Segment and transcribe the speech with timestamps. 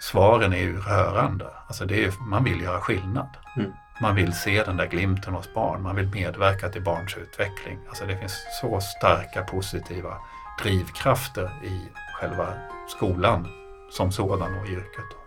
[0.00, 1.46] svaren är ju rörande.
[1.66, 3.36] Alltså det är, man vill göra skillnad.
[3.56, 3.72] Mm.
[4.00, 5.82] Man vill se den där glimten hos barn.
[5.82, 7.78] Man vill medverka till barns utveckling.
[7.88, 10.14] Alltså det finns så starka positiva
[10.62, 12.54] drivkrafter i själva
[12.88, 13.48] skolan
[13.90, 15.18] som sådan och yrket.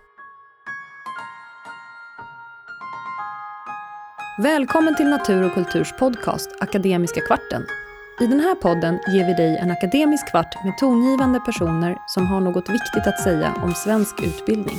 [4.44, 7.66] Välkommen till Natur och kulturs podcast Akademiska kvarten.
[8.22, 12.42] I den här podden ger vi dig en akademisk kvart med tongivande personer som har
[12.42, 14.76] något viktigt att säga om svensk utbildning.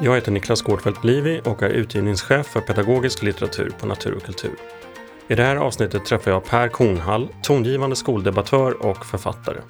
[0.00, 4.54] Jag heter Niklas Gårdfeldt Livi och är utgivningschef för pedagogisk litteratur på Natur och kultur.
[5.28, 9.60] I det här avsnittet träffar jag Per Kornhall, tongivande skoldebattör och författare.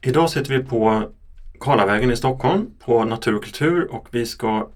[0.00, 1.02] Idag sitter vi på
[1.60, 4.68] Karlavägen i Stockholm på Natur och kultur och vi ska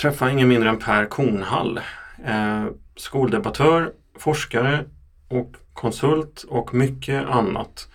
[0.00, 1.80] träffa ingen mindre än Per Kornhall.
[2.26, 2.64] Eh,
[2.96, 4.84] skoldebattör, forskare
[5.28, 7.88] och konsult och mycket annat.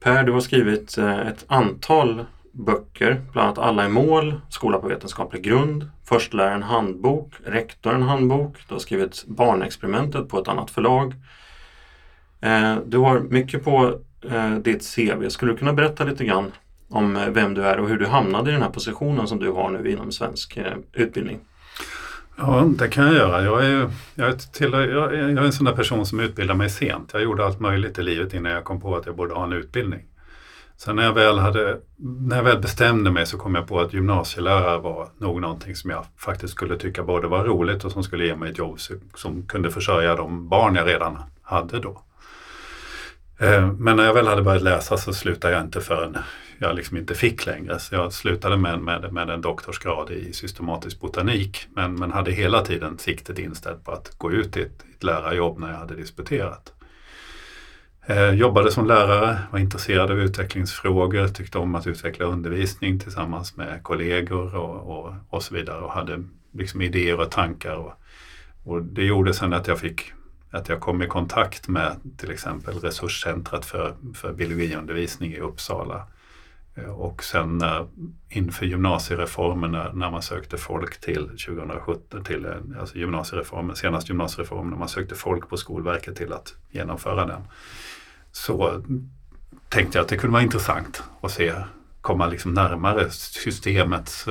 [0.00, 4.88] Per, du har skrivit eh, ett antal böcker, bland annat Alla i mål, Skola på
[4.88, 8.56] vetenskaplig grund, Försteläraren handbok, Rektorn handbok.
[8.68, 11.14] Du har skrivit Barnexperimentet på ett annat förlag.
[12.40, 13.98] Eh, du har mycket på
[14.30, 15.28] eh, ditt CV.
[15.28, 16.52] Skulle du kunna berätta lite grann
[16.88, 19.70] om vem du är och hur du hamnade i den här positionen som du har
[19.70, 20.58] nu inom svensk
[20.92, 21.40] utbildning?
[22.40, 23.42] Ja, det kan jag göra.
[23.44, 27.10] Jag är, jag, jag, är, jag är en sån där person som utbildar mig sent.
[27.12, 29.52] Jag gjorde allt möjligt i livet innan jag kom på att jag borde ha en
[29.52, 30.00] utbildning.
[30.76, 33.92] Sen när jag väl, hade, när jag väl bestämde mig så kom jag på att
[33.92, 38.26] gymnasielärare var nog någonting som jag faktiskt skulle tycka både var roligt och som skulle
[38.26, 38.78] ge mig ett jobb
[39.14, 42.02] som kunde försörja de barn jag redan hade då.
[43.38, 46.16] Eh, men när jag väl hade börjat läsa så slutade jag inte förrän
[46.58, 47.78] jag liksom inte fick längre.
[47.78, 52.64] Så jag slutade med, med, med en doktorsgrad i systematisk botanik men, men hade hela
[52.64, 56.72] tiden siktet inställt på att gå ut i ett, ett lärarjobb när jag hade disputerat.
[58.06, 63.82] Eh, jobbade som lärare, var intresserad av utvecklingsfrågor, tyckte om att utveckla undervisning tillsammans med
[63.82, 67.76] kollegor och, och, och så vidare och hade liksom idéer och tankar.
[67.76, 67.92] Och,
[68.64, 70.12] och det gjorde sen att jag fick
[70.50, 76.06] att jag kom i kontakt med till exempel resurscentret för, för biologiundervisning i Uppsala.
[76.74, 77.86] Eh, och sen eh,
[78.28, 82.46] inför gymnasiereformen när, när man sökte folk till 2017, till
[82.80, 87.40] alltså gymnasiereformen, senast gymnasiereformen, när man sökte folk på Skolverket till att genomföra den.
[88.32, 88.82] Så
[89.68, 91.54] tänkte jag att det kunde vara intressant att se,
[92.00, 94.24] komma liksom närmare systemet,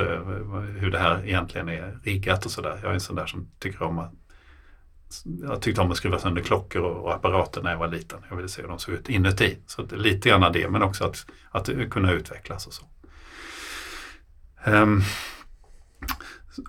[0.79, 2.79] hur det här egentligen är riggat och sådär.
[2.81, 4.13] Jag är en sån där som tycker om att
[5.41, 8.19] jag tyckte om att skruva sönder klockor och, apparater när jag var liten.
[8.29, 9.57] Jag ville se hur de såg ut inuti.
[9.66, 12.84] Så det, lite grann det, men också att, att kunna utvecklas och så.
[14.66, 15.03] Um,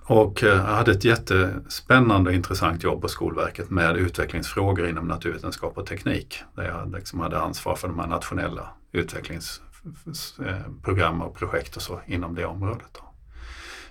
[0.05, 5.77] och eh, jag hade ett jättespännande och intressant jobb på Skolverket med utvecklingsfrågor inom naturvetenskap
[5.77, 6.43] och teknik.
[6.55, 12.01] Där jag liksom hade ansvar för de här nationella utvecklingsprogram eh, och projekt och så
[12.05, 12.87] inom det området.
[12.93, 13.01] Då.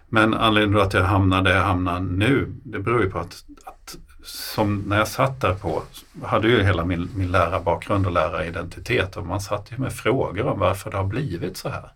[0.08, 3.44] Men anledningen till att jag hamnade där jag hamnar nu, det beror ju på att,
[3.64, 5.82] att som när jag satt där på,
[6.22, 10.58] hade ju hela min, min lärarbakgrund och läraridentitet och man satt ju med frågor om
[10.58, 11.92] varför det har blivit så här.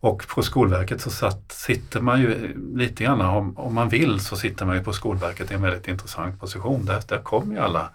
[0.00, 4.36] Och på Skolverket så satt, sitter man ju lite grann, om, om man vill så
[4.36, 6.84] sitter man ju på Skolverket i en väldigt intressant position.
[6.84, 7.90] Där, där kommer ju alla,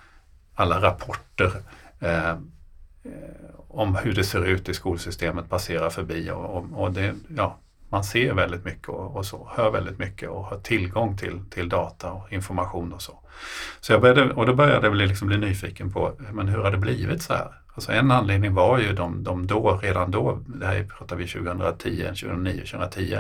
[0.56, 1.52] alla rapporter
[2.00, 2.38] eh, eh,
[3.68, 7.58] om hur det ser ut i skolsystemet passera förbi och, och, och det, ja,
[7.92, 11.70] man ser väldigt mycket och, och, så, hör väldigt mycket och har tillgång till, till
[11.70, 13.20] data och information och så.
[13.82, 16.78] Så jag började, och då började jag liksom bli nyfiken på, men hur har det
[16.78, 17.62] blivit så här?
[17.76, 22.04] Alltså en anledning var ju de, de då, redan då, det här pratar vi 2010,
[22.06, 23.18] 2009, 2010,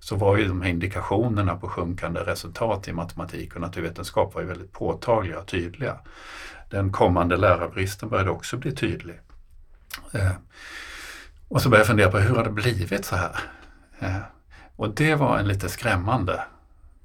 [0.00, 4.48] så var ju de här indikationerna på sjunkande resultat i matematik och naturvetenskap var ju
[4.48, 5.96] väldigt påtagliga och tydliga.
[6.70, 9.20] Den kommande lärarbristen började också bli tydlig.
[10.12, 10.32] Eh,
[11.48, 13.36] och så började jag fundera på hur har det blivit så här?
[14.02, 14.18] Eh,
[14.76, 16.44] och det var en lite skrämmande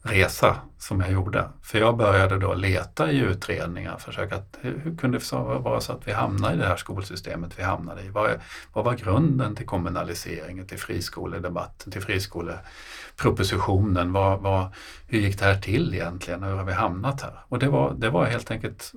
[0.01, 1.49] resa som jag gjorde.
[1.61, 6.07] För jag började då leta i utredningar, försöka att, hur kunde det vara så att
[6.07, 8.09] vi hamnade i det här skolsystemet vi hamnade i?
[8.09, 8.31] Vad,
[8.73, 14.13] vad var grunden till kommunaliseringen, till friskoledebatten, till friskolepropositionen?
[14.13, 14.73] Vad, vad,
[15.07, 16.43] hur gick det här till egentligen?
[16.43, 17.33] Hur har vi hamnat här?
[17.47, 18.93] Och det var, det var helt enkelt,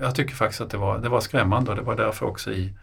[0.00, 2.74] jag tycker faktiskt att det var, det var skrämmande och det var därför också i,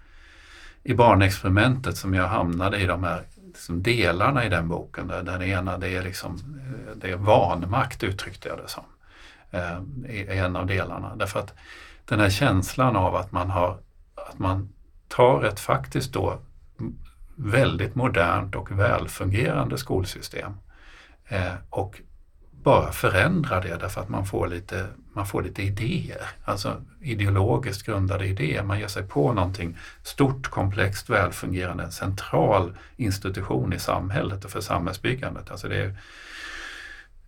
[0.83, 3.23] i barnexperimentet som jag hamnade i de här
[3.55, 5.07] liksom delarna i den boken.
[5.07, 8.83] Där, den ena det är, liksom, eh, det är vanmakt uttryckte jag det som.
[9.51, 11.15] eh, är en av delarna.
[11.15, 11.53] Därför att
[12.05, 13.77] den här känslan av att man, har,
[14.29, 14.69] att man
[15.07, 16.39] tar ett faktiskt då
[17.35, 20.53] väldigt modernt och välfungerande skolsystem
[21.27, 22.01] eh, och
[22.65, 28.25] bara förändra det därför att man får lite, man får lite idéer, alltså ideologiskt grundade
[28.25, 28.63] idéer.
[28.63, 34.61] Man ger sig på någonting stort, komplext, välfungerande, en central institution i samhället och för
[34.61, 35.51] samhällsbyggandet.
[35.51, 35.95] Alltså det är,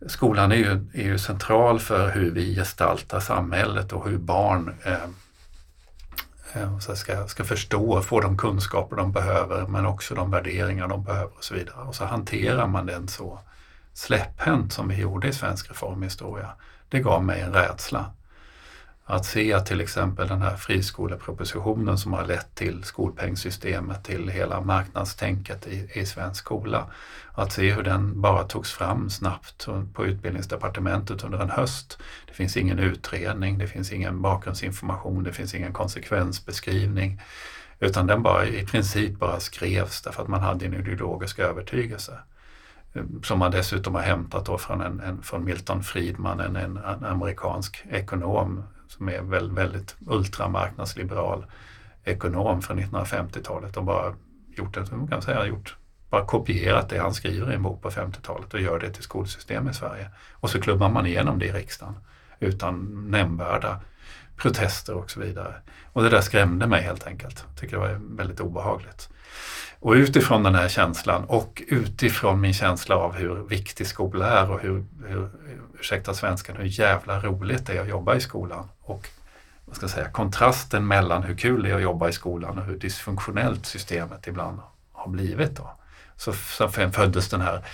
[0.08, 4.94] skolan är ju, är ju central för hur vi gestaltar samhället och hur barn eh,
[6.54, 11.04] eh ska, ska förstå och få de kunskaper de behöver men också de värderingar de
[11.04, 11.82] behöver och så vidare.
[11.82, 13.40] Och så hanterar man den så
[13.98, 16.50] släpphänt som vi gjorde i svensk reformhistoria,
[16.90, 18.12] det gav mig en rädsla.
[19.06, 24.62] Att se att till exempel den här friskolepropositionen som har lett till skolpengssystemet, till hela
[24.62, 26.88] marknadstänket i, i svensk skola.
[27.34, 31.98] Att se hur den bara togs fram snabbt på utbildningsdepartementet under en höst.
[32.28, 37.22] Det finns ingen utredning, det finns ingen bakgrundsinformation, det finns ingen konsekvensbeskrivning.
[37.80, 42.20] Utan den bara i princip bara skrevs därför att man hade en ideologisk övertygelse
[43.24, 47.86] som man dessutom har hämtat då från, en, en från Milton Friedman, en, en, amerikansk
[47.90, 51.46] ekonom som är väldigt, väldigt ultramarknadsliberal
[52.04, 54.14] ekonom från 1950-talet och bara
[54.58, 55.76] gjort det, man kan säga, gjort,
[56.10, 59.70] bara kopierat det han skriver i en bok på 50-talet och gör det till skolsystem
[59.70, 60.10] i Sverige.
[60.34, 61.96] Och så klubbar man igenom det i riksdagen
[62.40, 63.80] utan nämnvärda
[64.38, 65.54] protester och så vidare.
[65.94, 67.46] Och det där skrämde mig helt enkelt.
[67.48, 69.10] Jag tycker det var väldigt obehagligt.
[69.80, 74.60] Och utifrån den här känslan och utifrån min känsla av hur viktig skola är och
[74.60, 75.30] hur, hur
[75.80, 78.70] ursäkta svenskan, hur jävla roligt det är att jobba i skolan.
[78.82, 79.08] Och
[79.66, 82.66] vad ska jag säga, kontrasten mellan hur kul det är att jobba i skolan och
[82.66, 84.60] hur dysfunktionellt systemet ibland
[84.92, 85.56] har blivit.
[85.56, 85.72] Då.
[86.16, 87.66] Så, så föddes den här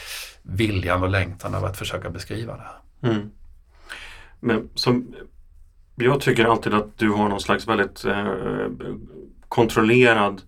[0.41, 3.11] viljan och längtan av att försöka beskriva det här.
[3.11, 3.31] Mm.
[4.39, 5.15] Men som,
[5.95, 8.25] jag tycker alltid att du har någon slags väldigt eh,
[9.47, 10.41] kontrollerad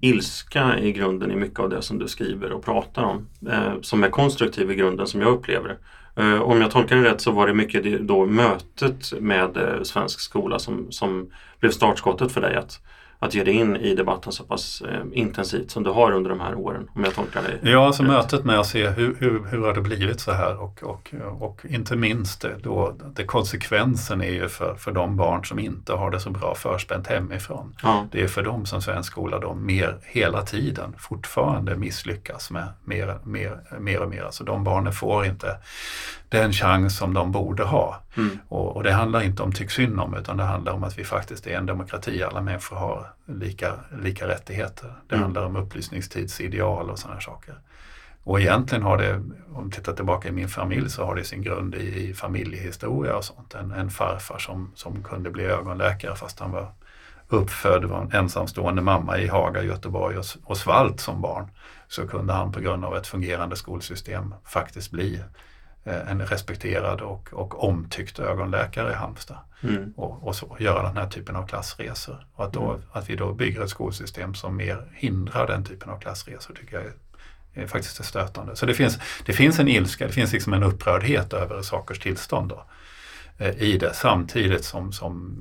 [0.00, 3.28] ilska i grunden i mycket av det som du skriver och pratar om.
[3.50, 5.78] Eh, som är konstruktiv i grunden som jag upplever det.
[6.22, 10.20] Eh, om jag tolkar det rätt så var det mycket då mötet med eh, svensk
[10.20, 12.80] skola som, som blev startskottet för dig att
[13.18, 16.40] att ge dig in i debatten så pass eh, intensivt som du har under de
[16.40, 18.10] här åren, om jag tolkar dig Ja, alltså rätt.
[18.10, 21.62] mötet med att se hur, hur, hur har det blivit så här och, och, och
[21.68, 26.20] inte minst då, det konsekvensen är ju för, för de barn som inte har det
[26.20, 27.76] så bra förspänt hemifrån.
[27.82, 28.06] Ja.
[28.12, 33.18] Det är för dem som svensk skola då mer hela tiden fortfarande misslyckas med mer,
[33.24, 34.22] mer, mer och mer.
[34.22, 35.56] Alltså de barnen får inte
[36.28, 38.02] den chans som de borde ha.
[38.16, 38.38] Mm.
[38.48, 41.04] Och, och, det handlar inte om tyck synd om utan det handlar om att vi
[41.04, 42.22] faktiskt är en demokrati.
[42.22, 44.94] Alla människor har lika, lika rättigheter.
[45.08, 45.22] Det mm.
[45.22, 47.54] handlar om upplysningstidsideal och sådana saker.
[48.22, 49.22] Och egentligen har det,
[49.54, 53.16] om vi tittar tillbaka i min familj, så har det sin grund i, i familjehistoria
[53.16, 53.54] och sånt.
[53.54, 56.72] En, en farfar som, som kunde bli ögonläkare fast han var
[57.28, 61.50] uppfödd, var en ensamstående mamma i Haga, Göteborg och, och svalt som barn.
[61.88, 65.22] Så kunde han på grund av ett fungerande skolsystem faktiskt bli
[65.86, 69.38] en respekterad och, och omtyckt ögonläkare i Halmstad.
[69.62, 69.92] Mm.
[69.96, 72.26] Och, och, så, göra den här typen av klassresor.
[72.34, 72.82] Och att, då, mm.
[72.92, 76.86] att vi då bygger ett skolsystem som mer hindrar den typen av klassresor tycker jag
[76.86, 76.92] är,
[77.62, 78.56] är faktiskt är stötande.
[78.56, 82.48] Så det finns, det finns en ilska, det finns liksom en upprördhet över sakers tillstånd
[82.48, 82.64] då,
[83.38, 85.36] eh, i det samtidigt som, som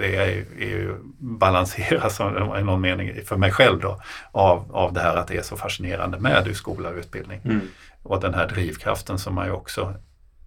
[0.00, 4.00] det är, är balanseras i någon mening för mig själv då
[4.32, 7.40] av, av det här att det är så fascinerande med skola och utbildning.
[7.44, 7.60] Mm.
[8.02, 9.94] Och den här drivkraften som man ju också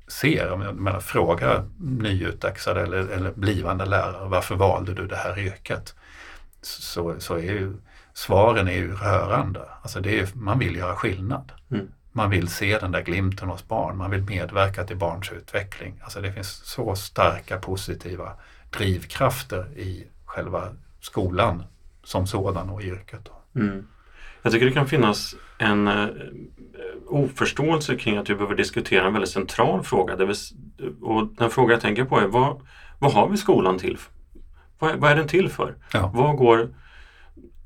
[0.08, 5.40] ser, om jag menar, frågar nyutexade eller, eller blivande lärare, varför valde du det här
[5.40, 5.96] yrket?
[6.62, 7.74] Så, så är ju
[8.14, 9.62] svaren är ju rörande.
[9.82, 11.52] Alltså det är, man vill göra skillnad.
[11.72, 11.88] Mm.
[12.12, 16.00] Man vill se den där glimten hos barn, man vill medverka till barns utveckling.
[16.04, 18.34] Alltså det finns så starka positiva
[18.70, 20.70] drivkrafter i själva
[21.00, 21.64] skolan
[22.04, 23.30] som sådan och yrket.
[23.56, 23.88] Mm.
[24.44, 26.08] Jag tycker det kan finnas en uh,
[27.08, 30.16] oförståelse kring att vi behöver diskutera en väldigt central fråga.
[30.16, 30.36] Det vill,
[31.02, 32.62] och den fråga jag tänker på är vad,
[33.00, 33.98] vad har vi skolan till?
[34.80, 35.76] Vad, vad är den till för?
[35.94, 36.12] Ja.
[36.14, 36.70] Vad går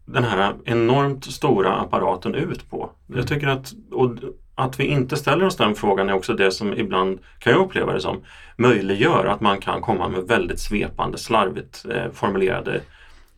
[0.06, 2.90] den här enormt stora apparaten ut på?
[3.08, 3.20] Mm.
[3.20, 4.12] Jag tycker att, och
[4.56, 7.94] att vi inte ställer oss den frågan är också det som ibland, kan jag uppleva
[7.94, 8.24] det som,
[8.56, 12.82] möjliggör att man kan komma med väldigt svepande, slarvigt eh, formulerade eh,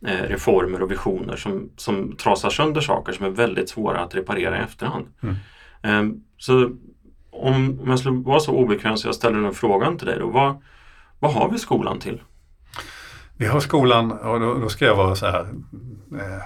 [0.02, 4.62] reformer och visioner som, som trasar sönder saker som är väldigt svåra att reparera i
[4.62, 5.08] efterhand.
[5.22, 5.36] Mm.
[5.84, 6.04] Eh,
[6.38, 6.72] så
[7.32, 10.28] om, om jag skulle vara så obekväm så jag ställer den frågan till dig då,
[10.28, 10.62] vad,
[11.20, 12.22] vad har vi skolan till?
[13.38, 15.42] Vi har skolan, och då, då ska jag vara så här
[16.12, 16.44] eh,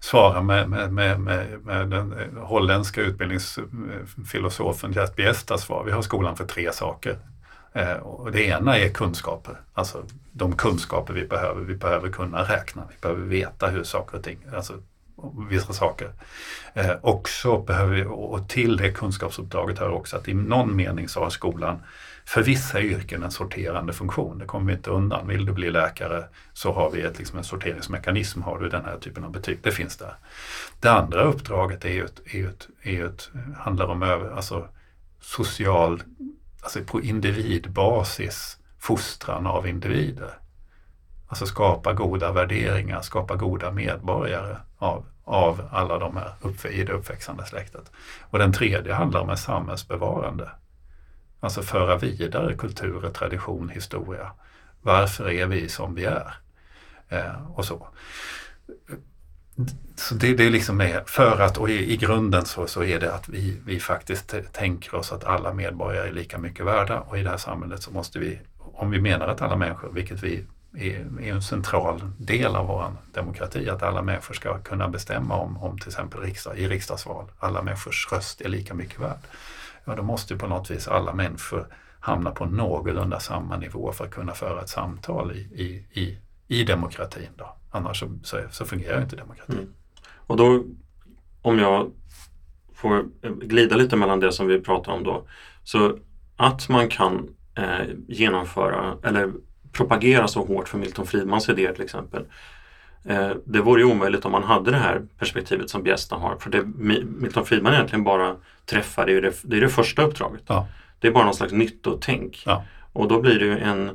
[0.00, 5.84] svara med, med, med, med, den holländska utbildningsfilosofen Gert Biestas svar.
[5.84, 7.18] Vi har skolan för tre saker.
[7.72, 11.60] Eh, och det ena är kunskaper, alltså de kunskaper vi behöver.
[11.60, 14.74] Vi behöver kunna räkna, vi behöver veta hur saker och ting, alltså
[15.48, 16.12] vissa saker.
[16.74, 21.20] Eh, också behöver vi, och till det kunskapsuppdraget hör också att i någon mening så
[21.20, 21.82] har skolan
[22.24, 24.38] för vissa yrken en sorterande funktion.
[24.38, 25.28] Det kommer vi inte undan.
[25.28, 28.42] Vill du bli läkare så har vi ett, liksom en sorteringsmekanism.
[28.42, 29.58] Har du den här typen av betyg?
[29.62, 30.14] Det finns där.
[30.80, 34.68] Det andra uppdraget är ju ett, är ett, är ett, handlar om över, alltså
[35.20, 36.02] social,
[36.62, 40.30] alltså på individbasis fostran av individer.
[41.28, 46.92] Alltså skapa goda värderingar, skapa goda medborgare av, av alla de här upp, i det
[46.92, 47.92] uppväxande släktet.
[48.20, 50.50] Och den tredje handlar om en samhällsbevarande.
[51.40, 54.32] Alltså föra vidare kultur, tradition, historia.
[54.82, 56.34] Varför är vi som vi är?
[57.08, 57.88] Eh, och så.
[59.96, 63.14] Så det, det liksom är för att, och i, i grunden så, så är det
[63.14, 67.00] att vi, vi faktiskt tänker oss att alla medborgare är lika mycket värda.
[67.00, 70.22] Och i det här samhället så måste vi, om vi menar att alla människor, vilket
[70.22, 70.44] vi
[70.76, 75.56] är, är en central del av vår demokrati, att alla människor ska kunna bestämma om,
[75.56, 79.20] om till exempel riksdag, i riksdagsval, alla människors röst är lika mycket värd.
[79.84, 81.66] Ja då måste på något vis alla människor
[82.00, 86.18] hamna på någorlunda samma nivå för att kunna föra ett samtal i, i, i,
[86.50, 87.28] i demokratin.
[87.36, 87.56] Då.
[87.70, 89.58] Annars så, så, så fungerar inte demokratin.
[89.58, 89.72] Mm.
[90.16, 90.64] Och då,
[91.42, 91.92] om jag
[92.74, 93.04] får
[93.46, 95.26] glida lite mellan det som vi pratar om då.
[95.64, 95.98] Så
[96.36, 99.32] att man kan eh, genomföra eller
[99.72, 102.26] propagera så hårt för Milton Friedmans idéer till exempel
[103.04, 106.36] Eh, det vore ju omöjligt om man hade det här perspektivet som Bjästa har.
[106.36, 106.62] För det
[107.20, 110.42] Milton Friedman egentligen bara träffar, det är det, det, är det första uppdraget.
[110.46, 110.66] Ja.
[110.98, 112.42] Det är bara någon slags nyttotänk.
[112.46, 112.64] Ja.
[112.92, 113.90] Och då blir det ju en,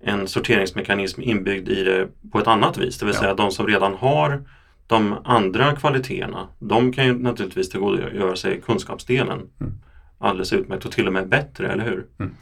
[0.00, 2.98] en sorteringsmekanism inbyggd i det på ett annat vis.
[2.98, 3.20] Det vill ja.
[3.20, 4.42] säga de som redan har
[4.86, 9.72] de andra kvaliteterna, de kan ju naturligtvis tillgodogöra sig kunskapsdelen mm.
[10.18, 12.06] alldeles utmärkt och till och med bättre, eller hur?
[12.18, 12.32] Mm.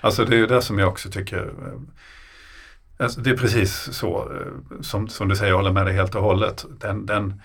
[0.00, 1.80] Alltså det är ju det som jag också tycker eh,
[3.00, 6.14] Alltså, det är precis så eh, som, som du säger, jag håller med dig helt
[6.14, 6.66] och hållet.
[6.80, 7.42] Den, den,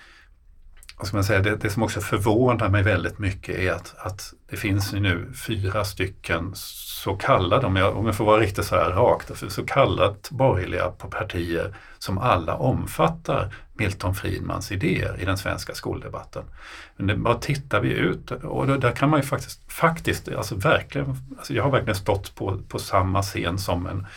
[0.97, 4.33] vad ska man säga, det, det som också förvånar mig väldigt mycket är att, att
[4.49, 8.75] det finns nu fyra stycken så kallade, om jag, om jag får vara riktigt så
[8.75, 15.73] här rakt, så kallat borgerliga partier som alla omfattar Milton Friedmans idéer i den svenska
[15.73, 16.43] skoldebatten.
[16.97, 20.55] Men det, bara tittar vi ut och då, där kan man ju faktiskt, faktiskt alltså
[20.55, 24.07] verkligen, alltså jag har verkligen stått på, på samma scen som en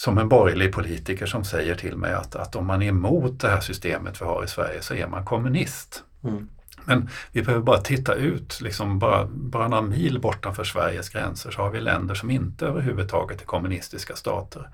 [0.00, 3.48] som en borgerlig politiker som säger till mig att, att om man är emot det
[3.48, 6.02] här systemet vi har i Sverige så är man kommunist.
[6.24, 6.48] Mm.
[6.84, 11.62] Men vi behöver bara titta ut, liksom bara, bara några mil bortanför Sveriges gränser så
[11.62, 14.68] har vi länder som inte överhuvudtaget är kommunistiska stater.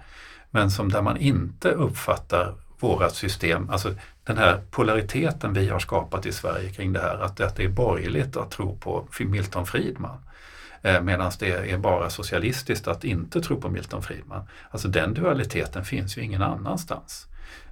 [0.50, 6.26] Men som där man inte uppfattar vårat system, alltså den här polariteten vi har skapat
[6.26, 10.18] i Sverige kring det här, att, att det är borgerligt att tro på Milton Friedman.
[10.84, 14.48] Eh, Medan det är bara socialistiskt att inte tro på Milton Friedman.
[14.70, 17.26] Alltså den dualiteten finns ju ingen annanstans.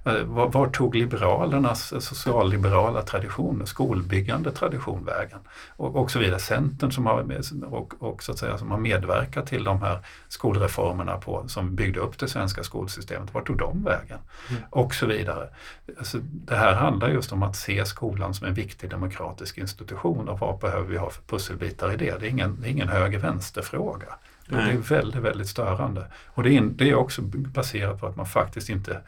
[0.05, 5.39] Eh, var, tog liberalernas socialliberala tradition, skolbyggande tradition vägen?
[5.69, 6.39] Och, och så vidare.
[6.39, 11.17] Centern som har, och, och så att säga, som har medverkat till de här skolreformerna
[11.17, 14.19] på, som byggde upp det svenska skolsystemet, vart tog de vägen?
[14.49, 14.61] Mm.
[14.69, 15.49] Och så vidare.
[15.97, 20.39] Alltså, det här handlar just om att se skolan som en viktig demokratisk institution och
[20.39, 22.19] vad behöver vi ha för pusselbitar i det?
[22.19, 24.07] Det är ingen, ingen höger-vänster-fråga.
[24.49, 26.05] Det är väldigt, väldigt störande.
[26.27, 29.01] Och det är, det är också baserat på att man faktiskt inte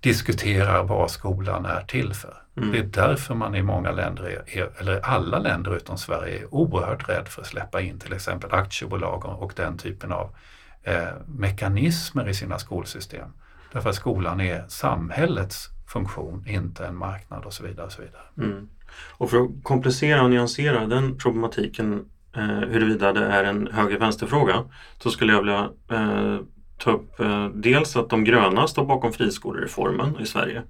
[0.00, 2.42] diskuterar vad skolan är till för.
[2.56, 2.72] Mm.
[2.72, 7.08] Det är därför man i många länder, är, eller alla länder utom Sverige, är oerhört
[7.08, 10.36] rädd för att släppa in till exempel aktiebolag och den typen av
[10.82, 13.28] eh, mekanismer i sina skolsystem.
[13.72, 17.86] Därför att skolan är samhällets funktion, inte en marknad och så vidare.
[17.86, 18.22] Och, så vidare.
[18.36, 18.68] Mm.
[19.10, 22.04] och för att komplicera och nyansera den problematiken
[22.36, 24.64] eh, huruvida det är en höger-vänster-fråga
[24.98, 26.38] så skulle jag vilja eh,
[26.78, 30.62] ta upp eh, dels att de gröna står bakom friskolereformen i Sverige.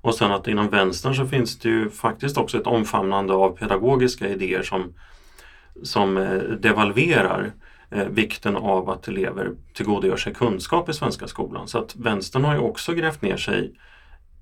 [0.00, 4.28] Och sen att inom vänstern så finns det ju faktiskt också ett omfamnande av pedagogiska
[4.28, 4.94] idéer som,
[5.82, 7.52] som eh, devalverar
[7.90, 11.68] eh, vikten av att elever tillgodogör sig kunskap i svenska skolan.
[11.68, 13.72] Så att vänstern har ju också grävt ner sig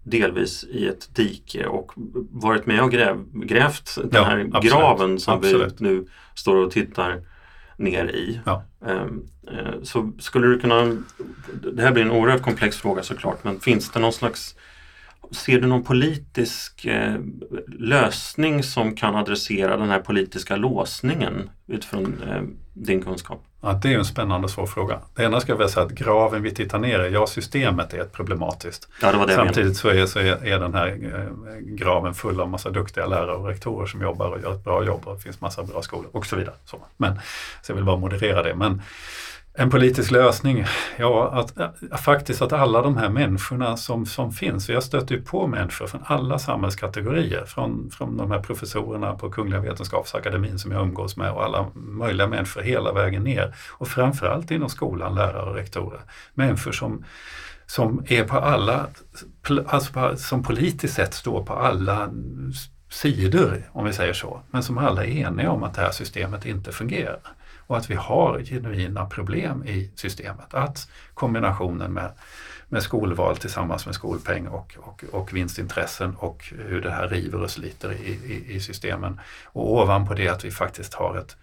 [0.04, 1.92] delvis i ett dike och
[2.30, 5.80] varit med och gräv, grävt den ja, här absolut, graven som absolut.
[5.80, 7.23] vi nu står och tittar
[7.76, 8.40] ner i.
[8.46, 8.64] Ja.
[8.86, 10.96] Ehm, eh, så skulle du kunna,
[11.72, 14.54] det här blir en oerhört komplex fråga såklart, men finns det någon slags
[15.30, 17.16] Ser du någon politisk eh,
[17.66, 23.44] lösning som kan adressera den här politiska låsningen utifrån eh, din kunskap?
[23.64, 24.99] Ja, det är en spännande svår fråga.
[25.14, 28.00] Det ena ska jag väl säga att graven vi tittar ner i, ja systemet är
[28.00, 28.88] ett problematiskt.
[29.02, 32.49] Ja, det det Samtidigt så, är, så är, är, den här eh, graven full av
[32.49, 35.40] massa duktiga lärare och rektorer som jobbar och gör ett bra jobb och det finns
[35.40, 36.54] massa bra skolor och så vidare.
[36.64, 36.78] Så.
[36.97, 37.14] Men,
[37.62, 38.54] så jag vill bara moderera det.
[38.54, 38.83] Men
[39.56, 40.64] en politisk lösning,
[40.96, 45.14] ja att, att, faktiskt att alla de här människorna som, som finns, och jag stöter
[45.14, 50.73] ju på människor från alla samhällskategorier, från, från de här professorerna på Kungliga Vetenskapsakademin som
[50.73, 53.54] jag umgås med och alla möjliga människor hela vägen ner.
[53.73, 56.00] Och framförallt inom skolan, lärare och rektorer.
[56.34, 57.04] Människor som,
[57.66, 58.87] som är på alla,
[59.66, 62.11] alltså som politiskt sett står på alla
[62.90, 66.46] sidor, om vi säger så, men som alla är eniga om att det här systemet
[66.46, 67.20] inte fungerar
[67.66, 70.54] och att vi har genuina problem i systemet.
[70.54, 72.12] Att kombinationen med,
[72.68, 77.50] med skolval tillsammans med skolpeng och, och, och vinstintressen och hur det här river och
[77.50, 79.21] sliter i, i, i systemen.
[79.44, 81.37] Och ovanpå det att vi faktiskt har ett,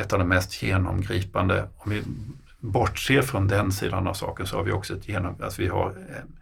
[0.00, 2.02] ett av de mest genomgripande, om vi
[2.60, 5.90] bortser från den sidan av saken så har vi också ett genom, alltså vi har
[5.90, 6.36] en,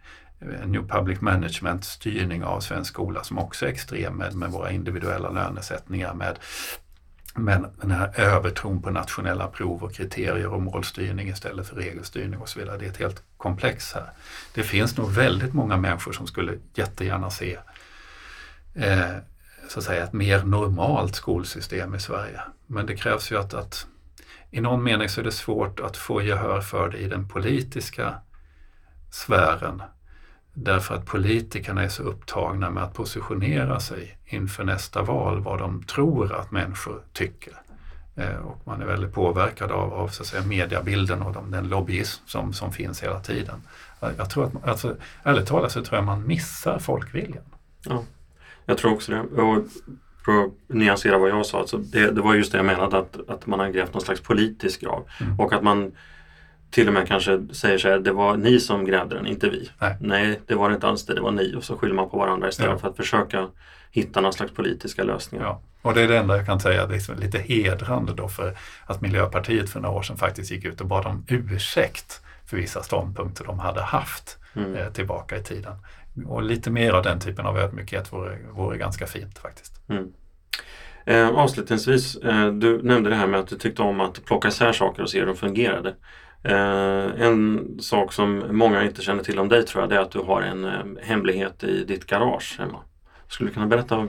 [0.63, 4.71] en New Public Management styrning av svensk skola som också är extrem med, med våra
[4.71, 6.39] individuella lönesättningar, med
[7.33, 12.49] men den här övertron på nationella prov och kriterier och målstyrning istället för regelstyrning och
[12.49, 14.09] så vidare, det är ett helt komplex här.
[14.53, 17.57] Det finns nog väldigt många människor som skulle jättegärna se
[18.73, 19.15] eh,
[19.69, 22.41] så att säga ett mer normalt skolsystem i Sverige.
[22.67, 23.87] Men det krävs ju att, att
[24.51, 28.15] i någon mening så är det svårt att få gehör för det i den politiska
[29.11, 29.81] sfären
[30.53, 35.83] Därför att politikerna är så upptagna med att positionera sig inför nästa val, vad de
[35.83, 37.53] tror att människor tycker.
[38.15, 41.67] Eh, och man är väldigt påverkad av, av så att säga, mediebilden och de, den
[41.67, 43.61] lobbyism som, som finns hela tiden.
[44.17, 47.43] Jag tror att, alltså, ärligt talat så tror jag man missar folkviljan.
[47.85, 48.03] Ja,
[48.65, 49.41] jag tror också det.
[49.41, 49.63] Och
[50.25, 53.29] för att nyansera vad jag sa, alltså det, det var just det jag menade att,
[53.29, 55.07] att man har grävt någon slags politisk grav.
[55.21, 55.39] Mm.
[55.39, 55.91] Och att man
[56.73, 59.69] till och med kanske säger så här, det var ni som grävde den, inte vi.
[59.79, 61.55] Nej, Nej det var det inte alls det, det var ni.
[61.55, 62.77] Och så skyller man på varandra istället ja.
[62.77, 63.47] för att försöka
[63.91, 65.45] hitta någon slags politiska lösningar.
[65.45, 65.61] Ja.
[65.81, 69.69] Och det är det enda jag kan säga, liksom lite hedrande då för att Miljöpartiet
[69.69, 73.59] för några år sedan faktiskt gick ut och bad om ursäkt för vissa ståndpunkter de
[73.59, 74.75] hade haft mm.
[74.75, 75.73] eh, tillbaka i tiden.
[76.25, 79.89] Och lite mer av den typen av ödmjukhet vore, vore ganska fint faktiskt.
[79.89, 80.13] Mm.
[81.05, 84.73] Eh, avslutningsvis, eh, du nämnde det här med att du tyckte om att plocka isär
[84.73, 85.95] saker och se hur de fungerade.
[86.43, 90.11] Eh, en sak som många inte känner till om dig tror jag, det är att
[90.11, 92.79] du har en eh, hemlighet i ditt garage hemma.
[93.27, 94.07] Skulle du kunna berätta?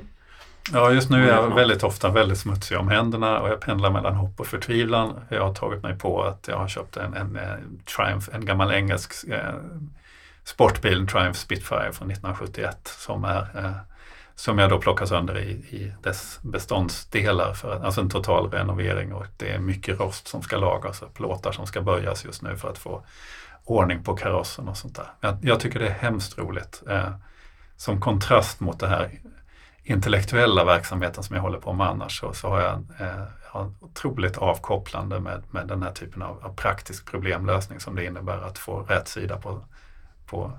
[0.72, 4.14] Ja, just nu är jag väldigt ofta väldigt smutsig om händerna och jag pendlar mellan
[4.14, 5.20] hopp och förtvivlan.
[5.28, 8.72] Jag har tagit mig på att jag har köpt en, en, en Triumph, en gammal
[8.72, 9.54] engelsk eh,
[10.44, 13.93] sportbil, en Triumph Spitfire från 1971 som är eh,
[14.34, 19.26] som jag då plockar sönder i, i dess beståndsdelar för alltså en total renovering och
[19.36, 22.70] det är mycket rost som ska lagas och plåtar som ska böjas just nu för
[22.70, 23.04] att få
[23.64, 25.06] ordning på karossen och sånt där.
[25.20, 26.82] Jag, jag tycker det är hemskt roligt.
[26.88, 27.14] Eh,
[27.76, 29.10] som kontrast mot den här
[29.82, 34.38] intellektuella verksamheten som jag håller på med annars så, så har jag, eh, har otroligt
[34.38, 38.80] avkopplande med, med den här typen av, av praktisk problemlösning som det innebär att få
[38.80, 39.64] rätt sida på,
[40.26, 40.58] på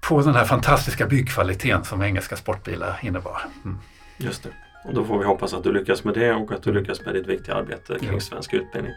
[0.00, 3.42] på den här fantastiska byggkvaliteten som engelska sportbilar innebar.
[3.64, 3.78] Mm.
[4.16, 4.50] Just det.
[4.84, 7.14] Och då får vi hoppas att du lyckas med det och att du lyckas med
[7.14, 8.20] ditt viktiga arbete kring jo.
[8.20, 8.92] svensk utbildning.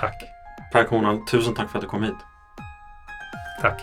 [0.00, 0.14] Tack.
[0.72, 2.16] Per Kornald, tusen tack för att du kom hit.
[3.60, 3.82] Tack.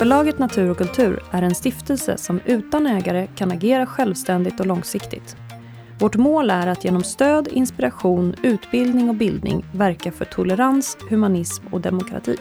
[0.00, 5.36] Förlaget Natur och kultur är en stiftelse som utan ägare kan agera självständigt och långsiktigt.
[5.98, 11.80] Vårt mål är att genom stöd, inspiration, utbildning och bildning verka för tolerans, humanism och
[11.80, 12.36] demokrati.